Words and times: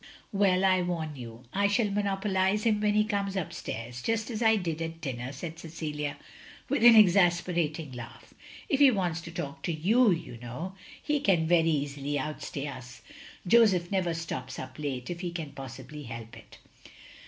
"Well, 0.31 0.65
I 0.65 0.81
warn 0.81 1.15
you, 1.15 1.43
I 1.53 1.67
shall 1.67 1.91
monopolise 1.91 2.63
him 2.63 2.81
when 2.81 2.95
he 2.95 3.03
comes 3.05 3.37
up 3.37 3.53
stairs, 3.53 4.01
just 4.01 4.31
as 4.31 4.41
I 4.41 4.55
did 4.55 4.81
at 4.81 4.99
dinner," 4.99 5.31
said 5.31 5.59
Cecilia, 5.59 6.17
with 6.69 6.83
an 6.83 6.95
exasperating 6.95 7.91
laugh. 7.91 8.33
"If 8.67 8.79
he 8.79 8.89
wants 8.89 9.21
to 9.21 9.31
talk 9.31 9.61
to 9.61 9.71
you, 9.71 10.09
you 10.09 10.37
know, 10.41 10.73
he 10.99 11.19
can 11.19 11.45
very 11.45 11.69
OF 11.69 11.81
GROSVENOR 11.81 11.87
SQUARE 11.87 12.03
227 12.03 12.03
easily 12.07 12.19
outstay 12.19 12.67
us. 12.67 13.01
Joseph 13.45 13.91
never 13.91 14.13
stops 14.15 14.57
up 14.57 14.79
late 14.79 15.11
if 15.11 15.19
he 15.19 15.29
can 15.29 15.51
possibly 15.51 16.01
help 16.05 16.35
it. 16.35 16.57